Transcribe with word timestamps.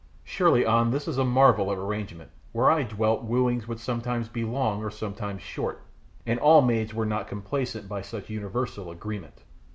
"Surely, 0.23 0.63
An, 0.65 0.89
this 0.89 1.07
is 1.07 1.19
a 1.19 1.23
marvel 1.23 1.69
of 1.69 1.77
arrangement. 1.77 2.31
Where 2.53 2.71
I 2.71 2.81
dwelt 2.81 3.23
wooings 3.23 3.67
would 3.67 3.79
sometimes 3.79 4.29
be 4.29 4.43
long 4.43 4.81
or 4.83 4.89
sometimes 4.89 5.43
short, 5.43 5.83
and 6.25 6.39
all 6.39 6.63
maids 6.63 6.91
were 6.91 7.05
not 7.05 7.27
complacent 7.27 7.87
by 7.87 8.01
such 8.01 8.27
universal 8.27 8.89
agreement." 8.89 9.43